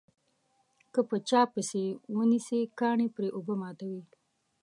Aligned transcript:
که 0.93 0.99
په 1.09 1.15
چا 1.29 1.41
پسې 1.53 1.79
یې 1.85 1.97
ونسي 2.17 2.61
کاڼي 2.79 3.07
پرې 3.15 3.29
اوبه 3.35 3.53
ماتوي. 3.61 4.03